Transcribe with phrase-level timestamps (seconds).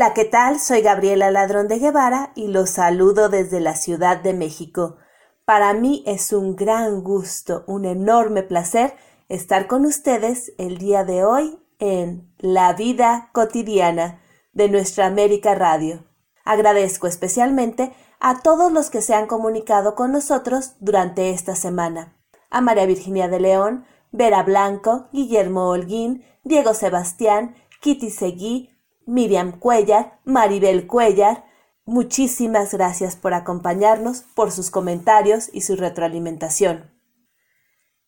[0.00, 0.60] Hola, ¿qué tal?
[0.60, 4.96] Soy Gabriela Ladrón de Guevara y los saludo desde la Ciudad de México.
[5.44, 8.94] Para mí es un gran gusto, un enorme placer
[9.28, 14.22] estar con ustedes el día de hoy en La vida cotidiana
[14.54, 16.06] de nuestra América Radio.
[16.46, 22.16] Agradezco especialmente a todos los que se han comunicado con nosotros durante esta semana.
[22.48, 28.69] A María Virginia de León, Vera Blanco, Guillermo Holguín, Diego Sebastián, Kitty Seguí,
[29.10, 31.44] Miriam Cuellar, Maribel Cuellar,
[31.84, 36.92] muchísimas gracias por acompañarnos, por sus comentarios y su retroalimentación.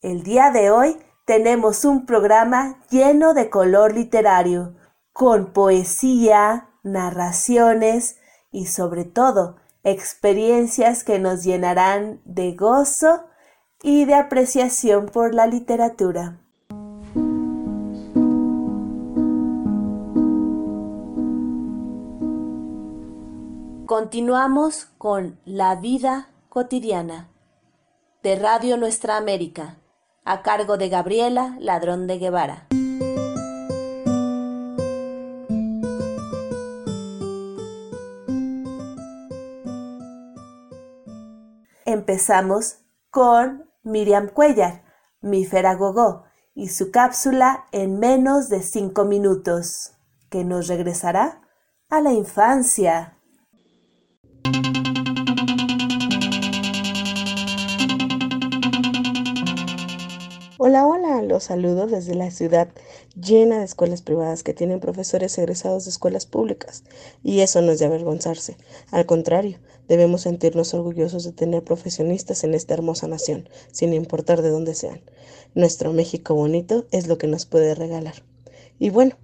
[0.00, 4.76] El día de hoy tenemos un programa lleno de color literario,
[5.12, 8.18] con poesía, narraciones
[8.52, 13.24] y sobre todo experiencias que nos llenarán de gozo
[13.82, 16.41] y de apreciación por la literatura.
[23.92, 27.28] Continuamos con La vida cotidiana
[28.22, 29.82] de Radio Nuestra América,
[30.24, 32.68] a cargo de Gabriela Ladrón de Guevara.
[41.84, 42.78] Empezamos
[43.10, 44.84] con Miriam Cuellar,
[45.20, 49.92] mi Feragogó, y su cápsula en menos de cinco minutos,
[50.30, 51.42] que nos regresará
[51.90, 53.18] a la infancia.
[60.64, 62.68] Hola, hola, los saludo desde la ciudad
[63.20, 66.84] llena de escuelas privadas que tienen profesores egresados de escuelas públicas.
[67.24, 68.56] Y eso no es de avergonzarse.
[68.92, 69.58] Al contrario,
[69.88, 75.00] debemos sentirnos orgullosos de tener profesionistas en esta hermosa nación, sin importar de dónde sean.
[75.56, 78.22] Nuestro México bonito es lo que nos puede regalar.
[78.78, 79.16] Y bueno,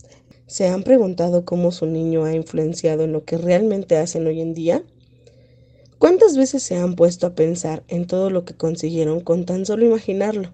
[0.46, 4.54] ¿se han preguntado cómo su niño ha influenciado en lo que realmente hacen hoy en
[4.54, 4.82] día?
[5.98, 9.84] ¿Cuántas veces se han puesto a pensar en todo lo que consiguieron con tan solo
[9.84, 10.52] imaginarlo?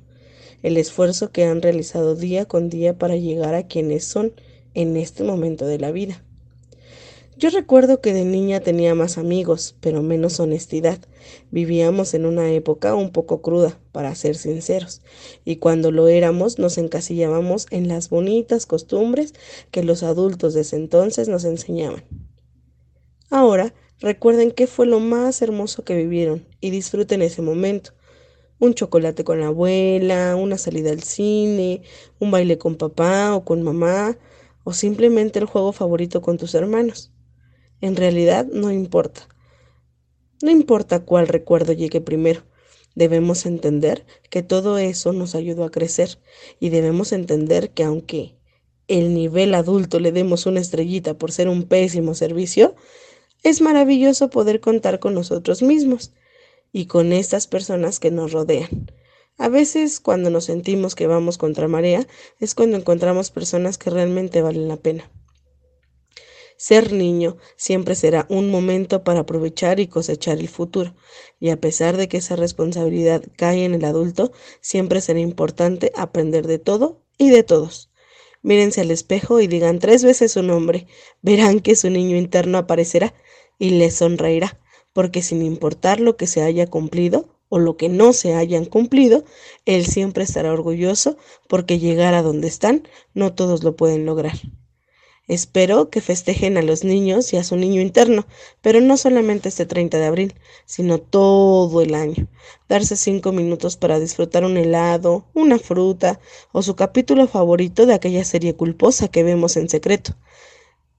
[0.64, 4.32] el esfuerzo que han realizado día con día para llegar a quienes son
[4.72, 6.24] en este momento de la vida.
[7.36, 10.98] Yo recuerdo que de niña tenía más amigos, pero menos honestidad.
[11.50, 15.02] Vivíamos en una época un poco cruda, para ser sinceros,
[15.44, 19.34] y cuando lo éramos nos encasillábamos en las bonitas costumbres
[19.70, 22.04] que los adultos de entonces nos enseñaban.
[23.28, 27.92] Ahora, recuerden qué fue lo más hermoso que vivieron y disfruten ese momento,
[28.58, 31.82] un chocolate con la abuela, una salida al cine,
[32.18, 34.16] un baile con papá o con mamá,
[34.64, 37.12] o simplemente el juego favorito con tus hermanos.
[37.80, 39.28] En realidad no importa.
[40.42, 42.42] No importa cuál recuerdo llegue primero.
[42.94, 46.18] Debemos entender que todo eso nos ayudó a crecer
[46.60, 48.36] y debemos entender que aunque
[48.88, 52.74] el nivel adulto le demos una estrellita por ser un pésimo servicio,
[53.44, 56.12] es maravilloso poder contar con nosotros mismos
[56.72, 58.90] y con estas personas que nos rodean.
[59.36, 62.06] A veces cuando nos sentimos que vamos contra marea
[62.40, 65.10] es cuando encontramos personas que realmente valen la pena.
[66.56, 70.94] Ser niño siempre será un momento para aprovechar y cosechar el futuro,
[71.38, 76.46] y a pesar de que esa responsabilidad cae en el adulto, siempre será importante aprender
[76.46, 77.90] de todo y de todos.
[78.40, 80.86] Mírense al espejo y digan tres veces su nombre,
[81.22, 83.14] verán que su niño interno aparecerá
[83.58, 84.58] y les sonreirá
[84.94, 89.24] porque sin importar lo que se haya cumplido o lo que no se hayan cumplido,
[89.66, 94.36] Él siempre estará orgulloso porque llegar a donde están no todos lo pueden lograr.
[95.26, 98.26] Espero que festejen a los niños y a su niño interno,
[98.60, 100.34] pero no solamente este 30 de abril,
[100.66, 102.28] sino todo el año.
[102.68, 106.20] Darse cinco minutos para disfrutar un helado, una fruta
[106.52, 110.14] o su capítulo favorito de aquella serie culposa que vemos en secreto.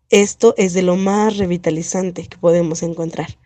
[0.10, 3.38] Esto es de lo más revitalizante que podemos encontrar.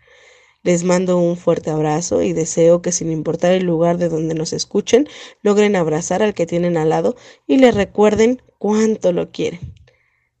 [0.62, 4.52] Les mando un fuerte abrazo y deseo que sin importar el lugar de donde nos
[4.52, 5.08] escuchen,
[5.42, 7.16] logren abrazar al que tienen al lado
[7.46, 9.74] y le recuerden cuánto lo quieren.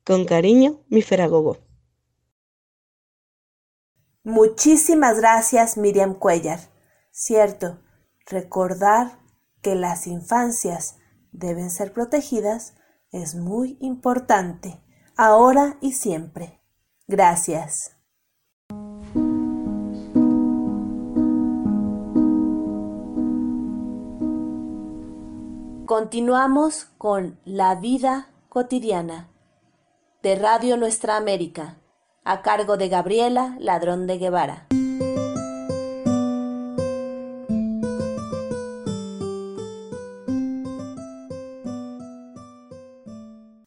[0.04, 1.58] Con cariño, mi Feragogo.
[4.22, 6.60] Muchísimas gracias, Miriam Cuellar.
[7.10, 7.80] Cierto,
[8.26, 9.18] recordar
[9.62, 10.96] que las infancias
[11.32, 12.74] deben ser protegidas
[13.10, 14.80] es muy importante,
[15.20, 16.58] ahora y siempre.
[17.06, 17.94] Gracias.
[25.84, 29.28] Continuamos con La vida cotidiana
[30.22, 31.76] de Radio Nuestra América,
[32.24, 34.68] a cargo de Gabriela Ladrón de Guevara.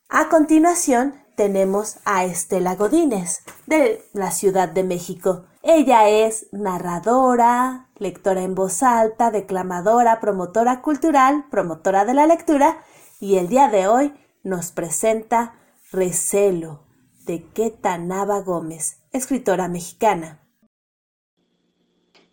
[0.10, 5.46] A continuación, tenemos a Estela Godínez, de la Ciudad de México.
[5.62, 12.84] Ella es narradora, lectora en voz alta, declamadora, promotora cultural, promotora de la lectura
[13.20, 14.14] y el día de hoy
[14.44, 15.56] nos presenta
[15.92, 16.84] Recelo
[17.26, 20.42] de Queta Nava Gómez, escritora mexicana.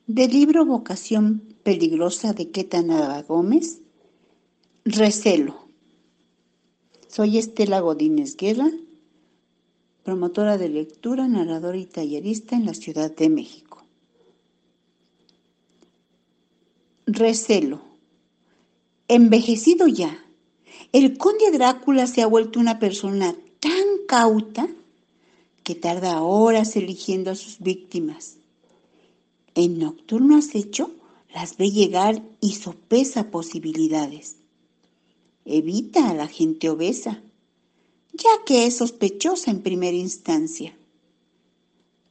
[0.07, 3.81] Del libro Vocación Peligrosa de Queta Nava Gómez,
[4.85, 5.69] Recelo.
[7.07, 8.71] Soy Estela Godínez Guerra,
[10.11, 13.85] promotora de lectura, narradora y tallerista en la Ciudad de México.
[17.07, 17.81] Recelo.
[19.07, 20.19] Envejecido ya,
[20.93, 24.67] el conde Drácula se ha vuelto una persona tan cauta
[25.63, 28.39] que tarda horas eligiendo a sus víctimas.
[29.55, 30.91] En nocturno acecho
[31.33, 34.39] las ve llegar y sopesa posibilidades.
[35.45, 37.23] Evita a la gente obesa,
[38.13, 40.77] ya que es sospechosa en primera instancia.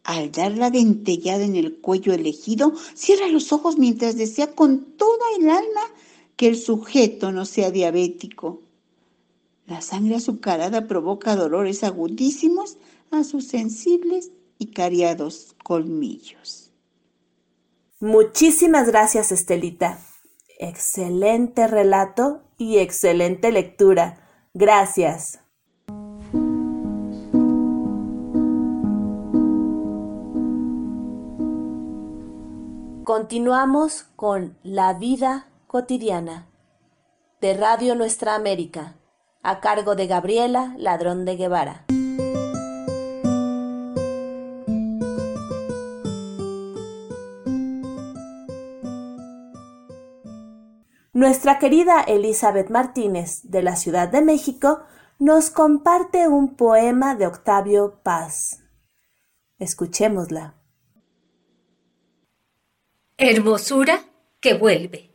[0.04, 5.26] Al dar la dentellada en el cuello elegido, cierra los ojos mientras desea con toda
[5.38, 5.82] el alma
[6.36, 8.62] que el sujeto no sea diabético.
[9.68, 12.78] La sangre azucarada provoca dolores agudísimos
[13.12, 16.72] a sus sensibles y cariados colmillos.
[18.00, 20.00] Muchísimas gracias, Estelita.
[20.58, 24.26] Excelente relato y excelente lectura.
[24.54, 25.40] Gracias.
[33.10, 36.48] Continuamos con La vida cotidiana
[37.42, 38.98] de Radio Nuestra América,
[39.42, 41.86] a cargo de Gabriela Ladrón de Guevara.
[51.12, 54.82] Nuestra querida Elizabeth Martínez, de la Ciudad de México,
[55.18, 58.64] nos comparte un poema de Octavio Paz.
[59.58, 60.59] Escuchémosla.
[63.22, 64.06] Hermosura
[64.40, 65.10] que vuelve.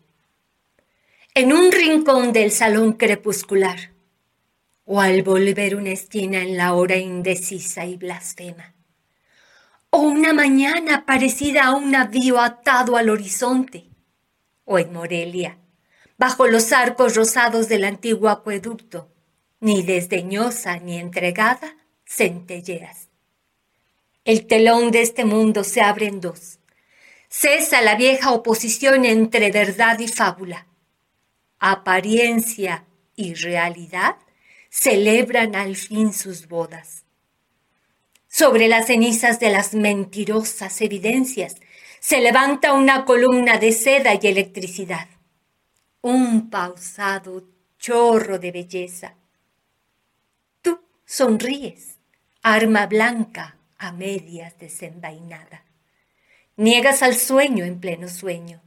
[1.32, 3.94] En un rincón del salón crepuscular,
[4.84, 8.74] o al volver una esquina en la hora indecisa y blasfema,
[9.88, 13.88] o una mañana parecida a un navío atado al horizonte,
[14.66, 15.56] o en Morelia,
[16.18, 19.08] bajo los arcos rosados del antiguo acueducto,
[19.60, 23.08] ni desdeñosa ni entregada, centelleas.
[24.26, 26.58] El telón de este mundo se abre en dos
[27.36, 30.68] Cesa la vieja oposición entre verdad y fábula.
[31.58, 32.84] Apariencia
[33.16, 34.14] y realidad
[34.70, 37.02] celebran al fin sus bodas.
[38.28, 41.56] Sobre las cenizas de las mentirosas evidencias
[41.98, 45.08] se levanta una columna de seda y electricidad,
[46.02, 47.48] un pausado
[47.80, 49.16] chorro de belleza.
[50.62, 51.98] Tú sonríes,
[52.42, 55.63] arma blanca a medias desenvainada.
[56.56, 58.62] Niegas al sueño en pleno sueño.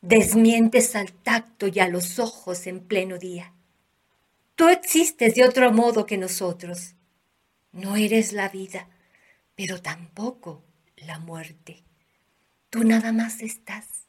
[0.00, 3.52] Desmientes al tacto y a los ojos en pleno día.
[4.54, 6.94] Tú existes de otro modo que nosotros.
[7.72, 8.88] No eres la vida,
[9.56, 10.64] pero tampoco
[10.96, 11.82] la muerte.
[12.70, 14.06] Tú nada más estás.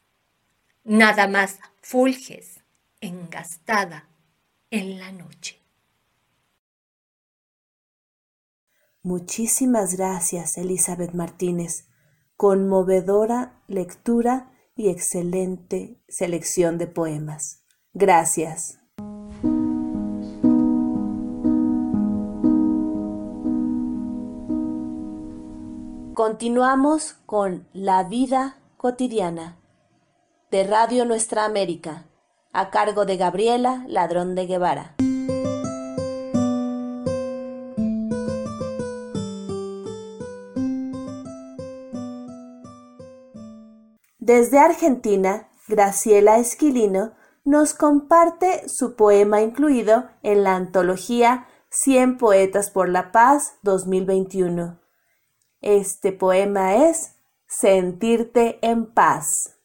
[0.83, 2.61] Nada más fulges,
[3.01, 4.07] engastada
[4.69, 5.59] en la noche.
[9.01, 11.88] Muchísimas gracias, Elizabeth Martínez
[12.39, 17.65] conmovedora lectura y excelente selección de poemas.
[17.93, 18.79] Gracias.
[26.13, 29.57] Continuamos con La vida cotidiana
[30.49, 32.05] de Radio Nuestra América,
[32.53, 34.95] a cargo de Gabriela Ladrón de Guevara.
[44.29, 47.13] Desde Argentina, Graciela Esquilino
[47.45, 54.79] nos comparte su poema incluido en la antología 100 Poetas por la Paz 2021.
[55.61, 57.15] Este poema es
[57.47, 59.57] Sentirte en paz.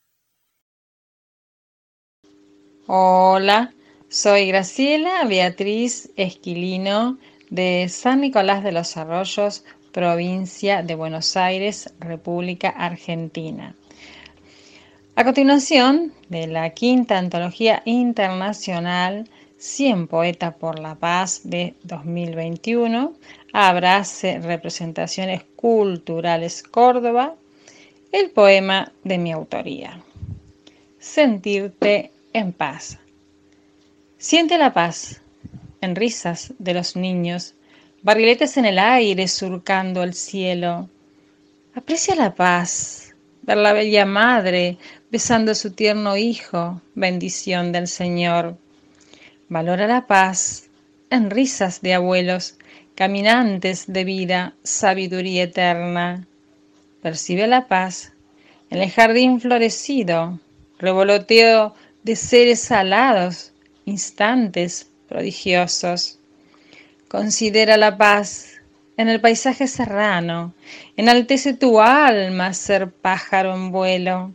[2.87, 3.75] Hola,
[4.09, 7.19] soy Graciela Beatriz Esquilino
[7.51, 13.77] de San Nicolás de los Arroyos, provincia de Buenos Aires, República Argentina.
[15.17, 19.29] A continuación, de la quinta antología internacional
[19.59, 23.15] 100 Poetas por la Paz de 2021,
[23.53, 27.37] Abrace Representaciones Culturales Córdoba,
[28.11, 30.01] el poema de mi autoría.
[30.99, 32.99] Sentirte en paz.
[34.19, 35.21] Siente la paz
[35.81, 37.55] en risas de los niños,
[38.03, 40.89] barriletes en el aire surcando el cielo.
[41.77, 44.79] Aprecia la paz, ver la bella madre
[45.15, 48.57] besando su tierno hijo, bendición del Señor.
[49.49, 50.65] Valora la paz
[51.09, 52.57] en risas de abuelos,
[52.97, 56.27] caminantes de vida, sabiduría eterna.
[57.01, 58.13] Percibe la paz
[58.71, 60.41] en el jardín florecido,
[60.81, 63.53] revoloteo de seres alados,
[63.85, 66.19] instantes prodigiosos.
[67.07, 68.49] Considera la paz
[68.97, 70.55] en el paisaje serrano,
[70.97, 74.33] enaltece tu alma ser pájaro en vuelo.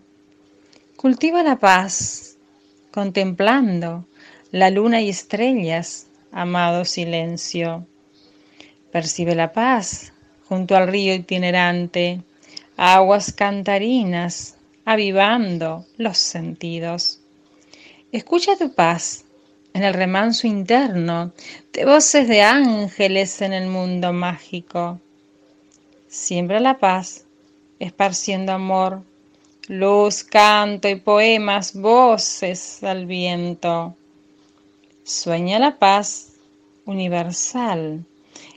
[1.01, 2.35] Cultiva la paz,
[2.91, 4.05] contemplando
[4.51, 7.87] la luna y estrellas, amado silencio.
[8.91, 10.11] Percibe la paz
[10.49, 12.21] junto al río itinerante,
[12.75, 17.21] aguas cantarinas, avivando los sentidos.
[18.11, 19.23] Escucha tu paz
[19.73, 21.31] en el remanso interno
[21.71, 24.99] de voces de ángeles en el mundo mágico.
[26.09, 27.23] Siembra la paz,
[27.79, 29.05] esparciendo amor,
[29.69, 33.95] luz, canto y poemas, voces al viento.
[35.03, 36.33] Sueña la paz
[36.85, 38.03] universal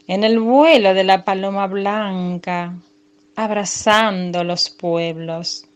[0.08, 2.74] en el vuelo de la paloma blanca,
[3.36, 5.68] abrazando los pueblos.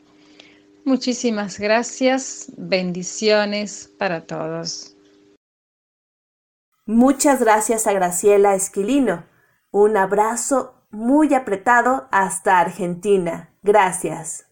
[0.85, 4.97] Muchísimas gracias, bendiciones para todos.
[6.87, 9.25] Muchas gracias a Graciela Esquilino.
[9.71, 13.51] Un abrazo muy apretado hasta Argentina.
[13.63, 14.47] Gracias.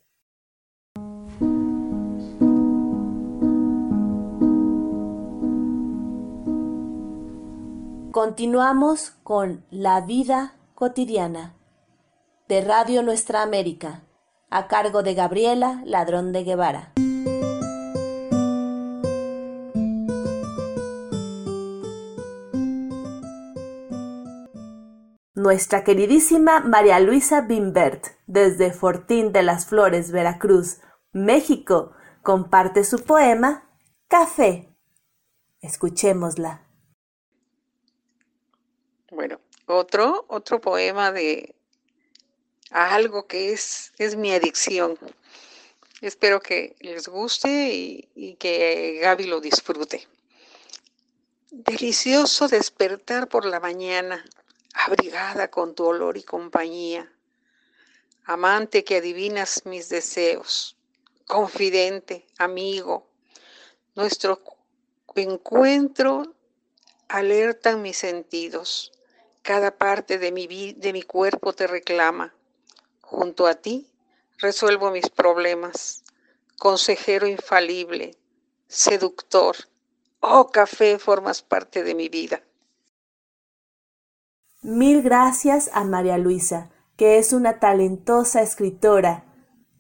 [8.15, 11.57] Continuamos con La vida cotidiana
[12.47, 14.05] de Radio Nuestra América,
[14.51, 16.93] a cargo de Gabriela Ladrón de Guevara.
[25.35, 30.79] Nuestra queridísima María Luisa Bimbert, desde Fortín de las Flores, Veracruz,
[31.11, 31.91] México,
[32.23, 33.69] comparte su poema
[34.07, 34.73] Café.
[35.61, 36.64] Escuchémosla.
[39.15, 41.55] Bueno, otro, otro poema de
[42.71, 44.99] algo que es, es mi adicción.
[46.01, 50.09] Espero que les guste y, y que Gaby lo disfrute.
[51.53, 54.25] Delicioso despertar por la mañana,
[54.75, 57.09] abrigada con tu olor y compañía.
[58.25, 60.77] Amante que adivinas mis deseos,
[61.25, 63.09] confidente, amigo.
[63.95, 64.43] Nuestro
[65.15, 66.35] encuentro
[67.07, 68.91] alerta mis sentidos
[69.45, 72.35] cada parte de mi, de mi cuerpo te reclama.
[73.03, 73.87] Junto a ti
[74.39, 76.03] resuelvo mis problemas.
[76.59, 78.17] Consejero infalible,
[78.67, 79.55] seductor.
[80.21, 82.43] Oh, café, formas parte de mi vida.
[84.63, 89.27] Mil gracias a María Luisa, que es una talentosa escritora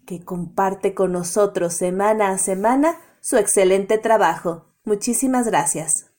[0.06, 4.66] que comparte con nosotros semana a semana su excelente trabajo.
[4.84, 6.13] Muchísimas gracias.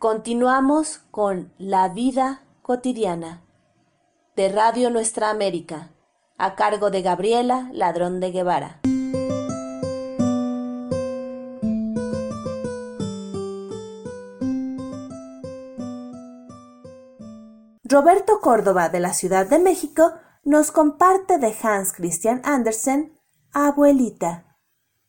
[0.00, 3.42] Continuamos con La vida cotidiana
[4.34, 5.90] de Radio Nuestra América,
[6.38, 8.80] a cargo de Gabriela Ladrón de Guevara.
[17.84, 20.14] Roberto Córdoba de la Ciudad de México
[20.44, 23.20] nos comparte de Hans Christian Andersen
[23.52, 24.56] Abuelita,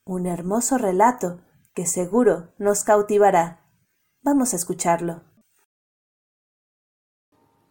[0.03, 1.39] un hermoso relato
[1.73, 3.60] que seguro nos cautivará.
[4.23, 5.23] Vamos a escucharlo.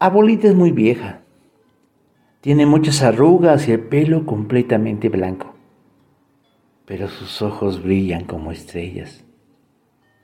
[0.01, 1.23] Abuelita es muy vieja.
[2.41, 5.55] Tiene muchas arrugas y el pelo completamente blanco.
[6.87, 9.25] Pero sus ojos brillan como estrellas,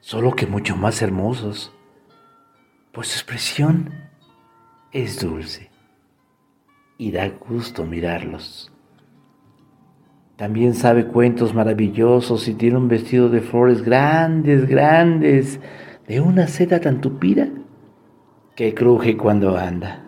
[0.00, 1.72] solo que mucho más hermosos,
[2.90, 3.94] pues su expresión
[4.90, 5.70] es dulce
[6.98, 8.72] y da gusto mirarlos.
[10.34, 15.60] También sabe cuentos maravillosos y tiene un vestido de flores grandes, grandes,
[16.06, 17.48] de una seda tan tupida
[18.54, 20.04] que cruje cuando anda.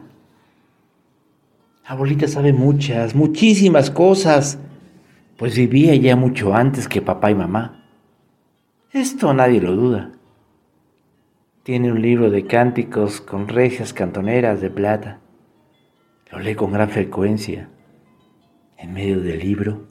[1.84, 4.58] Abuelita sabe muchas, muchísimas cosas,
[5.36, 7.84] pues vivía ya mucho antes que papá y mamá.
[8.92, 10.12] Esto nadie lo duda.
[11.62, 15.20] Tiene un libro de cánticos con regias cantoneras de plata.
[16.30, 17.68] Lo lee con gran frecuencia.
[18.76, 19.88] En medio del libro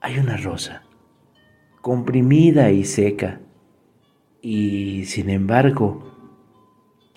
[0.00, 0.82] hay una rosa,
[1.80, 3.40] comprimida y seca
[4.50, 6.10] y sin embargo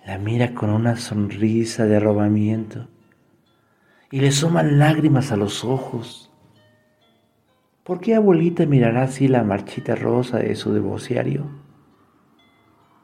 [0.06, 2.90] la mira con una sonrisa de arrobamiento
[4.12, 6.30] y le suman lágrimas a los ojos.
[7.86, 11.50] ¿Por qué abuelita mirará así la marchita rosa de su devociario?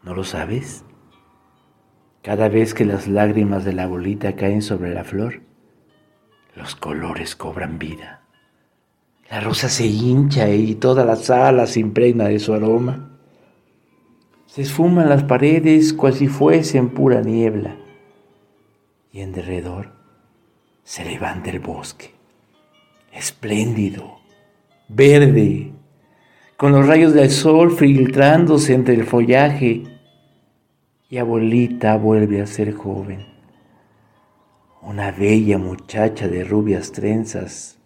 [0.03, 0.83] ¿No lo sabes?
[2.21, 5.41] Cada vez que las lágrimas de la abuelita caen sobre la flor,
[6.53, 8.23] los colores cobran vida.
[9.31, 13.16] La rosa se hincha y toda la sala se impregna de su aroma.
[14.57, 17.75] Se esfuman las paredes cual si fuesen pura niebla.
[19.11, 19.91] Y en derredor
[20.83, 22.15] se levanta el bosque,
[23.13, 24.17] espléndido,
[24.87, 25.73] verde,
[26.57, 29.83] con los rayos del sol filtrándose entre el follaje.
[31.07, 33.27] Y abuelita vuelve a ser joven,
[34.81, 37.77] una bella muchacha de rubias trenzas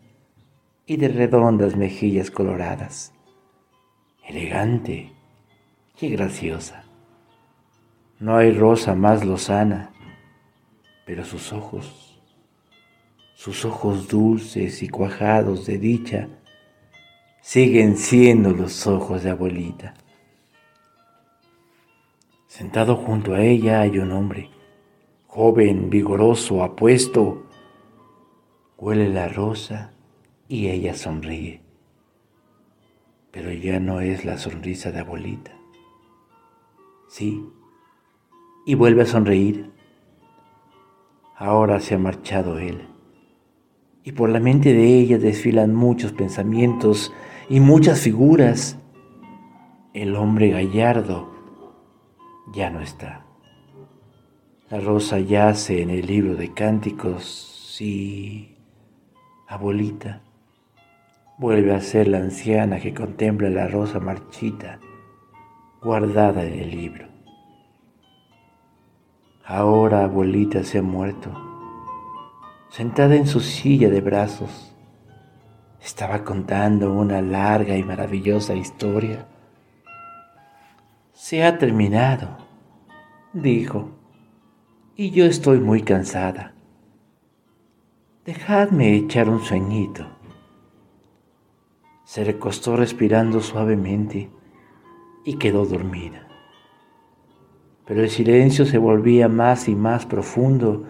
[0.86, 3.12] y de redondas mejillas coloradas,
[4.26, 5.12] elegante
[6.02, 6.84] y graciosa.
[8.20, 9.92] No hay rosa más lozana,
[11.06, 12.12] pero sus ojos
[13.42, 16.30] sus ojos dulces y cuajados de dicha
[17.42, 19.96] siguen siendo los ojos de abuelita.
[22.46, 24.52] Sentado junto a ella hay un hombre,
[25.26, 27.48] joven, vigoroso, apuesto.
[28.78, 29.92] Huele la rosa
[30.48, 31.64] y ella sonríe.
[33.32, 35.61] Pero ya no es la sonrisa de abuelita.
[37.12, 37.46] Sí,
[38.66, 39.70] y vuelve a sonreír.
[41.36, 42.88] Ahora se ha marchado él
[44.06, 47.14] y por la mente de ella desfilan muchos pensamientos
[47.50, 48.80] y muchas figuras.
[49.94, 51.30] El hombre gallardo
[52.54, 53.26] ya no está.
[54.70, 58.56] La rosa yace en el libro de cánticos y
[59.50, 60.22] abuelita
[61.38, 64.80] vuelve a ser la anciana que contempla la rosa marchita
[65.82, 67.11] guardada en el libro.
[69.54, 71.30] Ahora abuelita se ha muerto
[72.70, 74.74] sentada en su silla de brazos,
[75.82, 79.28] estaba contando una larga y maravillosa historia.
[81.12, 82.30] Se ha terminado,
[83.34, 83.90] dijo,
[84.96, 86.54] y yo estoy muy cansada.
[88.24, 90.08] Dejadme echar un sueñito.
[92.06, 94.30] Se recostó respirando suavemente
[95.26, 96.31] y quedó dormida.
[97.86, 100.86] Pero el silencio se volvía más y más profundo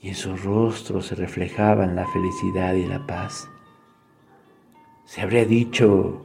[0.00, 3.48] y en su rostro se reflejaban la felicidad y la paz.
[5.04, 6.24] Se habría dicho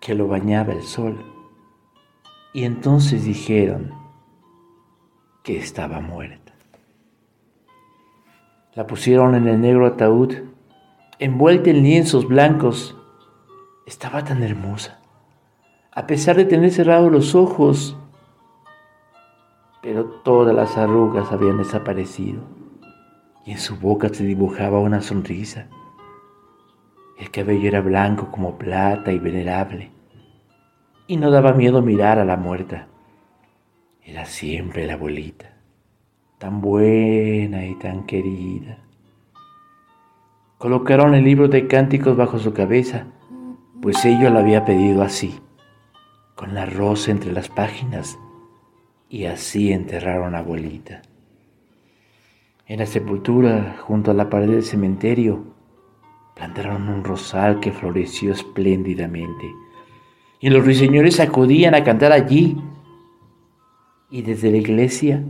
[0.00, 1.18] que lo bañaba el sol
[2.52, 3.92] y entonces dijeron
[5.42, 6.52] que estaba muerta.
[8.74, 10.34] La pusieron en el negro ataúd,
[11.18, 12.96] envuelta en lienzos blancos.
[13.86, 15.00] Estaba tan hermosa,
[15.90, 17.96] a pesar de tener cerrados los ojos,
[19.82, 22.40] pero todas las arrugas habían desaparecido
[23.48, 25.68] y en su boca se dibujaba una sonrisa.
[27.18, 29.90] El cabello era blanco como plata y venerable,
[31.06, 32.88] y no daba miedo mirar a la muerta.
[34.04, 35.52] Era siempre la abuelita,
[36.36, 38.80] tan buena y tan querida.
[40.58, 43.06] Colocaron el libro de cánticos bajo su cabeza,
[43.80, 45.40] pues ello lo había pedido así,
[46.34, 48.18] con la rosa entre las páginas,
[49.08, 51.02] y así enterraron a abuelita.
[52.66, 55.54] En la sepultura, junto a la pared del cementerio,
[56.34, 59.50] plantaron un rosal que floreció espléndidamente.
[60.40, 62.56] Y los ruiseñores acudían a cantar allí.
[64.10, 65.24] Y desde la iglesia,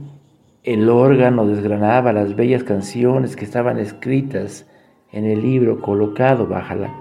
[0.65, 4.67] el órgano desgranaba las bellas canciones que estaban escritas
[5.13, 6.95] en el libro colocado bajo la,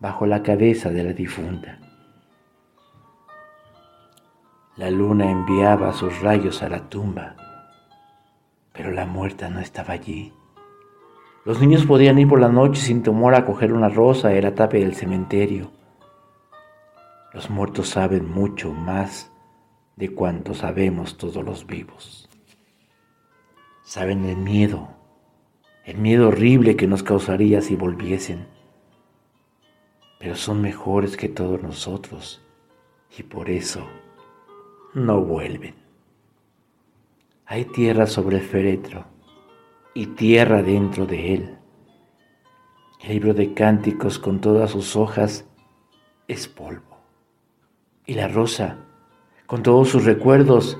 [0.00, 1.77] bajo la cabeza de la difunta.
[4.78, 7.36] La luna enviaba sus rayos a la tumba
[8.78, 10.32] pero la muerta no estaba allí.
[11.44, 14.54] Los niños podían ir por la noche sin temor a coger una rosa en la
[14.54, 15.72] tape del cementerio.
[17.34, 19.32] Los muertos saben mucho más
[19.96, 22.28] de cuanto sabemos todos los vivos.
[23.82, 24.90] Saben el miedo,
[25.84, 28.46] el miedo horrible que nos causaría si volviesen.
[30.20, 32.40] Pero son mejores que todos nosotros
[33.18, 33.88] y por eso
[34.94, 35.74] no vuelven.
[37.46, 39.06] Hay tierra sobre el féretro
[39.94, 41.58] y tierra dentro de él.
[43.00, 45.48] El libro de cánticos con todas sus hojas
[46.26, 46.98] es polvo.
[48.06, 48.78] Y la rosa,
[49.46, 50.78] con todos sus recuerdos,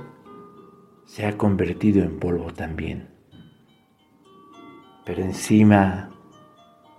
[1.05, 3.09] se ha convertido en polvo también.
[5.05, 6.11] Pero encima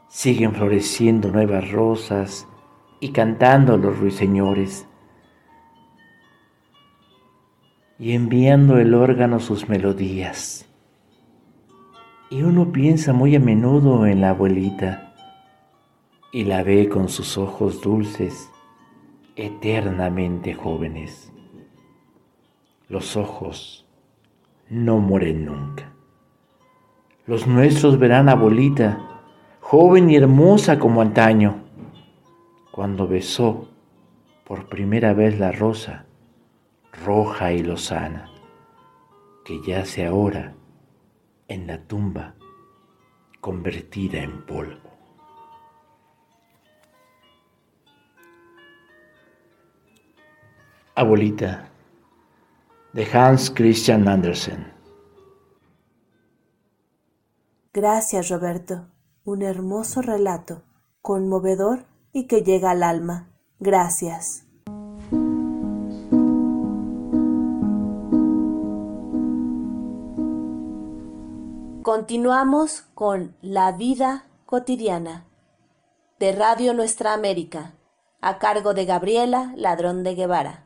[0.08, 2.48] siguen floreciendo nuevas rosas
[3.00, 4.88] y cantando los ruiseñores
[7.99, 10.65] y enviando el órgano sus melodías.
[12.29, 15.13] Y uno piensa muy a menudo en la abuelita,
[16.31, 18.49] y la ve con sus ojos dulces,
[19.35, 21.33] eternamente jóvenes.
[22.88, 23.85] Los ojos
[24.69, 25.91] no mueren nunca.
[27.25, 29.21] Los nuestros verán a Bolita,
[29.59, 31.63] joven y hermosa como antaño,
[32.71, 33.69] cuando besó
[34.45, 36.05] por primera vez la rosa,
[36.91, 38.30] roja y lozana,
[39.45, 40.56] que yace ahora
[41.47, 42.36] en la tumba
[43.41, 44.89] convertida en polvo.
[50.95, 51.69] Abuelita
[52.93, 54.73] de Hans Christian Andersen.
[57.71, 58.88] Gracias, Roberto.
[59.23, 60.63] Un hermoso relato,
[61.02, 63.30] conmovedor y que llega al alma.
[63.60, 64.48] Gracias.
[71.91, 75.25] Continuamos con La vida cotidiana
[76.19, 77.73] de Radio Nuestra América,
[78.21, 80.65] a cargo de Gabriela Ladrón de Guevara.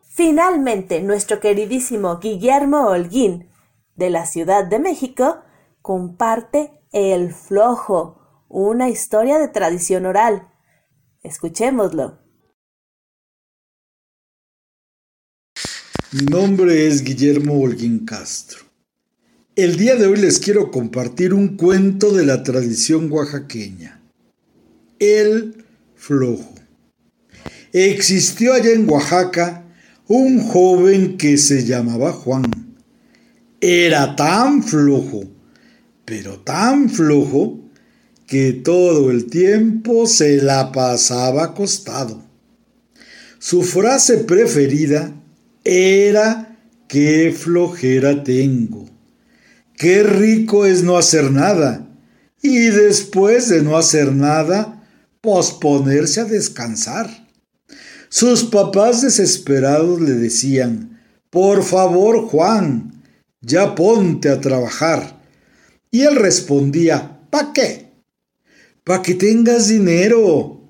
[0.00, 3.50] Finalmente, nuestro queridísimo Guillermo Holguín,
[3.96, 5.38] de la Ciudad de México,
[5.80, 10.51] comparte El Flojo, una historia de tradición oral
[11.24, 12.18] Escuchémoslo.
[16.10, 18.64] Mi nombre es Guillermo Holguín Castro.
[19.54, 24.02] El día de hoy les quiero compartir un cuento de la tradición oaxaqueña.
[24.98, 26.56] El flojo.
[27.72, 29.64] Existió allá en Oaxaca
[30.08, 32.50] un joven que se llamaba Juan.
[33.60, 35.22] Era tan flojo,
[36.04, 37.61] pero tan flojo,
[38.26, 42.22] que todo el tiempo se la pasaba acostado.
[43.38, 45.12] Su frase preferida
[45.64, 46.58] era
[46.88, 48.88] qué flojera tengo,
[49.76, 51.88] qué rico es no hacer nada,
[52.42, 54.86] y después de no hacer nada,
[55.20, 57.28] posponerse a descansar.
[58.08, 63.02] Sus papás desesperados le decían, por favor Juan,
[63.40, 65.20] ya ponte a trabajar.
[65.90, 67.81] Y él respondía, ¿pa qué?
[68.84, 70.60] Para que tengas dinero.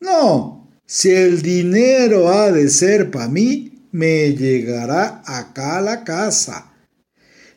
[0.00, 6.72] No, si el dinero ha de ser para mí, me llegará acá a la casa.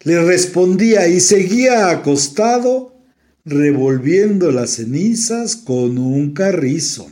[0.04, 2.96] Le respondía y seguía acostado,
[3.44, 7.10] revolviendo las cenizas con un carrizo.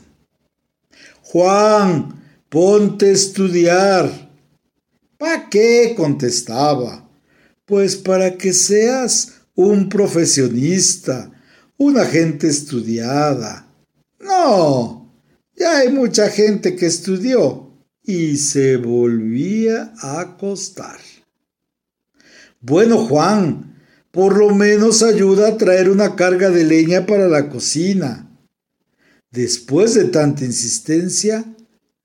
[1.24, 4.30] Juan, ponte a estudiar.
[5.18, 5.94] ¿Para qué?
[5.98, 7.10] contestaba.
[7.66, 11.32] Pues para que seas un profesionista,
[11.84, 13.68] una gente estudiada.
[14.20, 15.14] No,
[15.56, 17.72] ya hay mucha gente que estudió
[18.04, 21.00] y se volvía a acostar.
[22.62, 23.76] Bueno, Juan,
[24.12, 28.30] por lo menos ayuda a traer una carga de leña para la cocina.
[29.32, 31.44] Después de tanta insistencia,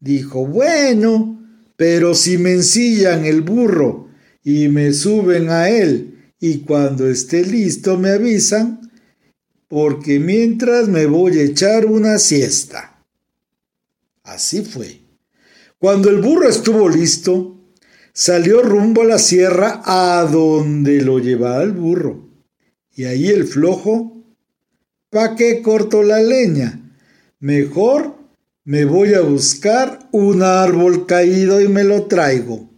[0.00, 1.40] dijo, bueno,
[1.76, 4.08] pero si me ensillan el burro
[4.42, 8.87] y me suben a él y cuando esté listo me avisan,
[9.68, 13.04] porque mientras me voy a echar una siesta.
[14.24, 15.02] Así fue.
[15.78, 17.60] Cuando el burro estuvo listo,
[18.12, 22.28] salió rumbo a la sierra a donde lo llevaba el burro.
[22.94, 24.24] Y ahí el flojo,
[25.10, 26.96] ¿pa' qué corto la leña?
[27.38, 28.16] Mejor
[28.64, 32.70] me voy a buscar un árbol caído y me lo traigo.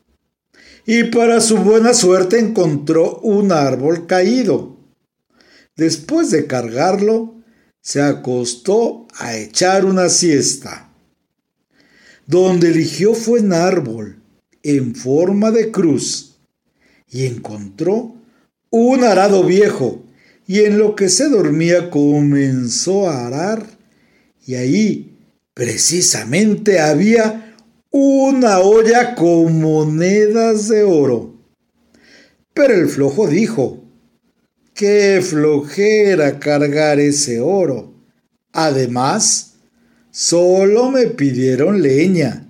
[0.84, 4.79] Y para su buena suerte encontró un árbol caído
[5.76, 7.40] Después de cargarlo,
[7.80, 10.92] se acostó a echar una siesta.
[12.26, 14.22] Donde eligió fue un árbol,
[14.62, 16.36] en forma de cruz,
[17.08, 18.14] y encontró
[18.70, 20.04] un arado viejo,
[20.46, 23.66] y en lo que se dormía comenzó a arar,
[24.46, 25.18] y ahí
[25.54, 27.56] precisamente había
[27.90, 31.34] una olla con monedas de oro.
[32.54, 33.79] Pero el flojo dijo,
[34.80, 37.92] Qué flojera cargar ese oro.
[38.50, 39.56] Además,
[40.10, 42.48] solo me pidieron leña,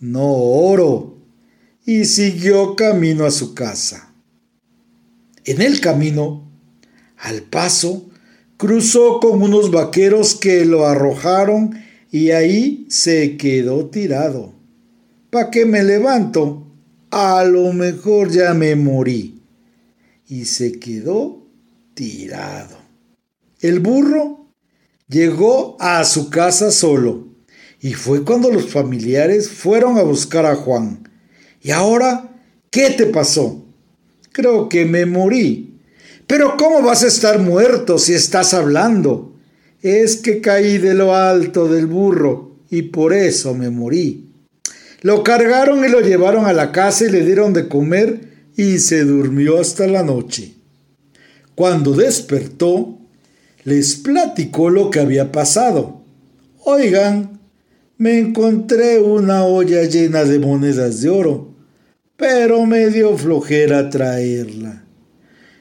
[0.00, 1.18] no oro,
[1.86, 4.12] y siguió camino a su casa.
[5.44, 6.50] En el camino,
[7.16, 8.10] al paso,
[8.56, 14.52] cruzó con unos vaqueros que lo arrojaron y ahí se quedó tirado.
[15.30, 16.66] ¿Pa' qué me levanto?
[17.12, 19.42] A lo mejor ya me morí.
[20.26, 21.37] Y se quedó
[21.98, 22.76] tirado.
[23.60, 24.52] El burro
[25.08, 27.26] llegó a su casa solo
[27.80, 31.08] y fue cuando los familiares fueron a buscar a Juan
[31.60, 33.64] ¿Y ahora qué te pasó?
[34.30, 35.80] Creo que me morí.
[36.28, 39.34] Pero ¿cómo vas a estar muerto si estás hablando?
[39.82, 44.30] Es que caí de lo alto del burro y por eso me morí.
[45.00, 48.20] Lo cargaron y lo llevaron a la casa y le dieron de comer
[48.56, 50.57] y se durmió hasta la noche.
[51.58, 53.00] Cuando despertó,
[53.64, 56.04] les platicó lo que había pasado.
[56.62, 57.40] Oigan,
[57.96, 61.56] me encontré una olla llena de monedas de oro,
[62.16, 64.84] pero me dio flojera traerla.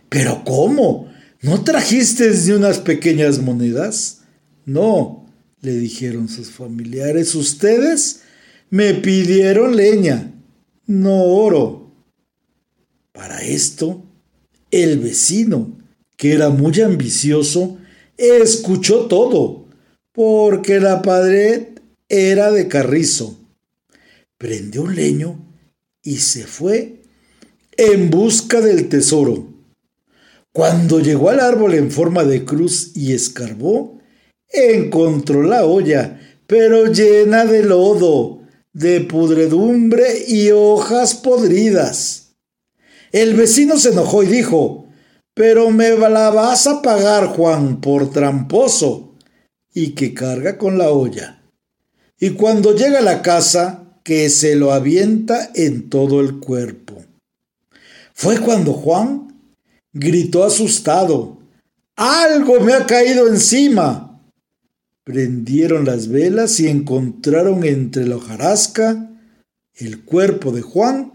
[0.08, 1.12] ¿Pero cómo?
[1.42, 4.22] ¿No trajiste de unas pequeñas monedas?
[4.66, 5.26] No,
[5.62, 8.22] le dijeron sus familiares, ustedes
[8.70, 10.32] me pidieron leña,
[10.86, 11.92] no oro.
[13.14, 14.06] Para esto,
[14.70, 15.77] el vecino,
[16.18, 17.78] que era muy ambicioso,
[18.18, 19.66] escuchó todo,
[20.12, 21.68] porque la pared
[22.10, 23.38] era de carrizo.
[24.38, 25.40] Prendió un leño
[26.04, 27.02] y se fue
[27.78, 29.48] en busca del tesoro.
[30.52, 34.00] Cuando llegó al árbol en forma de cruz y escarbó,
[34.50, 38.42] encontró la olla, pero llena de lodo,
[38.74, 42.30] de pudredumbre y hojas podridas.
[43.12, 44.87] El vecino se enojó y dijo,
[45.38, 49.16] pero me la vas a pagar, Juan, por tramposo,
[49.74, 51.42] y que carga con la olla.
[52.20, 56.96] Y cuando llega a la casa, que se lo avienta en todo el cuerpo.
[58.14, 59.40] Fue cuando Juan
[59.94, 61.38] gritó asustado,
[61.96, 64.08] algo me ha caído encima
[65.08, 69.10] prendieron las velas y encontraron entre la hojarasca
[69.74, 71.14] el cuerpo de Juan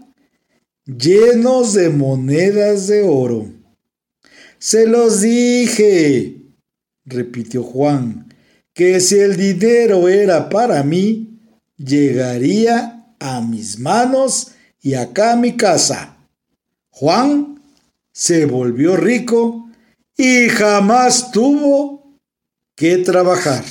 [0.85, 3.62] llenos de monedas de oro.
[4.63, 6.37] Se los dije,
[7.03, 8.33] repitió Juan,
[8.73, 11.37] que si el dinero era para mí,
[11.75, 16.15] llegaría a mis manos y acá a mi casa.
[16.91, 17.61] Juan
[18.13, 19.69] se volvió rico
[20.15, 22.17] y jamás tuvo
[22.73, 23.65] que trabajar.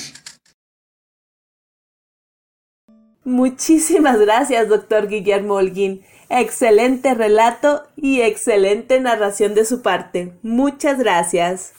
[3.24, 6.02] Muchísimas gracias, doctor Guillermo Holguín.
[6.34, 10.32] Excelente relato y excelente narración de su parte.
[10.42, 11.74] Muchas gracias.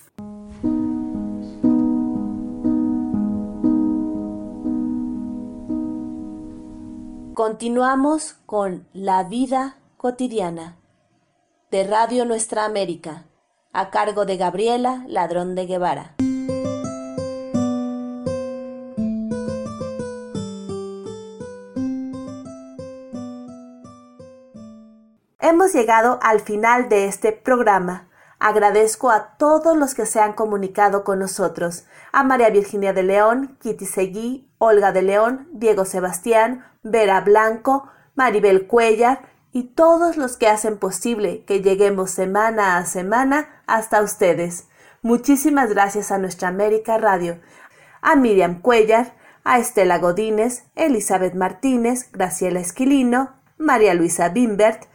[7.33, 10.77] Continuamos con La vida cotidiana
[11.71, 13.25] de Radio Nuestra América,
[13.71, 16.13] a cargo de Gabriela Ladrón de Guevara.
[25.63, 28.09] Hemos llegado al final de este programa.
[28.37, 33.57] Agradezco a todos los que se han comunicado con nosotros, a María Virginia de León,
[33.61, 39.21] Kitty Seguí, Olga de León, Diego Sebastián, Vera Blanco, Maribel Cuellar
[39.53, 44.67] y todos los que hacen posible que lleguemos semana a semana hasta ustedes.
[45.01, 47.39] Muchísimas gracias a nuestra América Radio,
[48.01, 49.13] a Miriam Cuellar,
[49.45, 54.91] a Estela Godínez, Elizabeth Martínez, Graciela Esquilino, María Luisa Bimbert,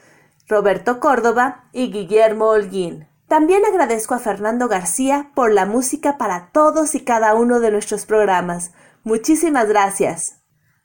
[0.49, 3.07] Roberto Córdoba y Guillermo Holguín.
[3.29, 8.07] También agradezco a Fernando García por la música para todos y cada uno de nuestros
[8.07, 8.73] programas.
[9.05, 10.41] Muchísimas gracias.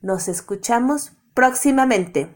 [0.04, 2.36] Nos escuchamos próximamente.